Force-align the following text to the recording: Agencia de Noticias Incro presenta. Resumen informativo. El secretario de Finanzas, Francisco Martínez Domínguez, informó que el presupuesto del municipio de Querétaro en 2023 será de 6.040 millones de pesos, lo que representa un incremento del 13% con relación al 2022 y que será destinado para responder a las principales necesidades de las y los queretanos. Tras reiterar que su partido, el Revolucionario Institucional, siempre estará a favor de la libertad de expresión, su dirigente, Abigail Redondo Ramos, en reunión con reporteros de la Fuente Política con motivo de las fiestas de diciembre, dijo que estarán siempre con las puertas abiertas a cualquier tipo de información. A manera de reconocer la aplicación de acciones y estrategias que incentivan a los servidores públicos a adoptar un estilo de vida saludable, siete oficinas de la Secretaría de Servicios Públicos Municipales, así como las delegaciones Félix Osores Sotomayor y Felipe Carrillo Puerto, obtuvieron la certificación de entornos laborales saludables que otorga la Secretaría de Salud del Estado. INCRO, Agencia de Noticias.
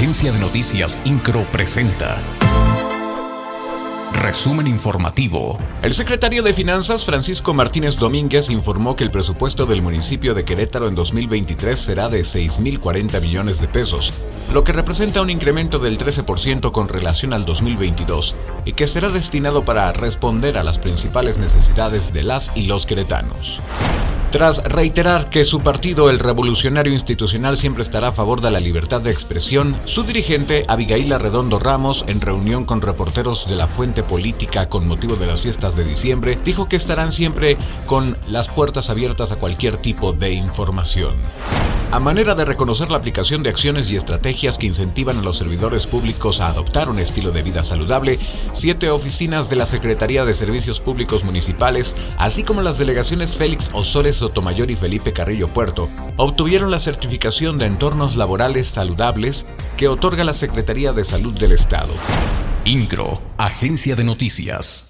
Agencia 0.00 0.32
de 0.32 0.38
Noticias 0.38 0.98
Incro 1.04 1.44
presenta. 1.52 2.22
Resumen 4.14 4.66
informativo. 4.66 5.58
El 5.82 5.92
secretario 5.92 6.42
de 6.42 6.54
Finanzas, 6.54 7.04
Francisco 7.04 7.52
Martínez 7.52 7.96
Domínguez, 7.96 8.48
informó 8.48 8.96
que 8.96 9.04
el 9.04 9.10
presupuesto 9.10 9.66
del 9.66 9.82
municipio 9.82 10.32
de 10.32 10.46
Querétaro 10.46 10.88
en 10.88 10.94
2023 10.94 11.78
será 11.78 12.08
de 12.08 12.22
6.040 12.22 13.20
millones 13.20 13.60
de 13.60 13.68
pesos, 13.68 14.14
lo 14.54 14.64
que 14.64 14.72
representa 14.72 15.20
un 15.20 15.28
incremento 15.28 15.78
del 15.78 15.98
13% 15.98 16.72
con 16.72 16.88
relación 16.88 17.34
al 17.34 17.44
2022 17.44 18.34
y 18.64 18.72
que 18.72 18.86
será 18.86 19.10
destinado 19.10 19.66
para 19.66 19.92
responder 19.92 20.56
a 20.56 20.64
las 20.64 20.78
principales 20.78 21.36
necesidades 21.36 22.14
de 22.14 22.22
las 22.22 22.52
y 22.54 22.62
los 22.62 22.86
queretanos. 22.86 23.60
Tras 24.30 24.62
reiterar 24.62 25.28
que 25.28 25.44
su 25.44 25.60
partido, 25.60 26.08
el 26.08 26.20
Revolucionario 26.20 26.92
Institucional, 26.92 27.56
siempre 27.56 27.82
estará 27.82 28.08
a 28.08 28.12
favor 28.12 28.40
de 28.40 28.52
la 28.52 28.60
libertad 28.60 29.00
de 29.00 29.10
expresión, 29.10 29.74
su 29.86 30.04
dirigente, 30.04 30.62
Abigail 30.68 31.10
Redondo 31.18 31.58
Ramos, 31.58 32.04
en 32.06 32.20
reunión 32.20 32.64
con 32.64 32.80
reporteros 32.80 33.48
de 33.48 33.56
la 33.56 33.66
Fuente 33.66 34.04
Política 34.04 34.68
con 34.68 34.86
motivo 34.86 35.16
de 35.16 35.26
las 35.26 35.40
fiestas 35.40 35.74
de 35.74 35.82
diciembre, 35.82 36.38
dijo 36.44 36.68
que 36.68 36.76
estarán 36.76 37.10
siempre 37.10 37.56
con 37.86 38.16
las 38.28 38.48
puertas 38.48 38.88
abiertas 38.88 39.32
a 39.32 39.36
cualquier 39.36 39.78
tipo 39.78 40.12
de 40.12 40.32
información. 40.32 41.14
A 41.92 41.98
manera 41.98 42.36
de 42.36 42.44
reconocer 42.44 42.88
la 42.88 42.98
aplicación 42.98 43.42
de 43.42 43.50
acciones 43.50 43.90
y 43.90 43.96
estrategias 43.96 44.58
que 44.58 44.66
incentivan 44.66 45.18
a 45.18 45.22
los 45.22 45.38
servidores 45.38 45.88
públicos 45.88 46.40
a 46.40 46.46
adoptar 46.46 46.88
un 46.88 47.00
estilo 47.00 47.32
de 47.32 47.42
vida 47.42 47.64
saludable, 47.64 48.20
siete 48.52 48.90
oficinas 48.90 49.50
de 49.50 49.56
la 49.56 49.66
Secretaría 49.66 50.24
de 50.24 50.34
Servicios 50.34 50.80
Públicos 50.80 51.24
Municipales, 51.24 51.96
así 52.16 52.44
como 52.44 52.62
las 52.62 52.78
delegaciones 52.78 53.34
Félix 53.34 53.70
Osores 53.72 54.14
Sotomayor 54.14 54.70
y 54.70 54.76
Felipe 54.76 55.12
Carrillo 55.12 55.48
Puerto, 55.48 55.90
obtuvieron 56.16 56.70
la 56.70 56.78
certificación 56.78 57.58
de 57.58 57.66
entornos 57.66 58.14
laborales 58.14 58.68
saludables 58.68 59.44
que 59.76 59.88
otorga 59.88 60.22
la 60.22 60.34
Secretaría 60.34 60.92
de 60.92 61.02
Salud 61.02 61.36
del 61.36 61.50
Estado. 61.50 61.92
INCRO, 62.66 63.20
Agencia 63.36 63.96
de 63.96 64.04
Noticias. 64.04 64.86